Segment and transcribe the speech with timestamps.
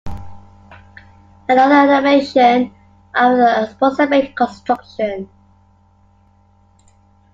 [1.47, 2.73] Another animation
[3.13, 5.29] of an approximate construction.